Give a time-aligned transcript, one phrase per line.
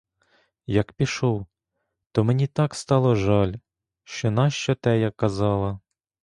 [0.65, 1.45] Як пішов,
[2.11, 3.53] то мені так стало жаль,
[4.03, 5.79] що нащо те я казала.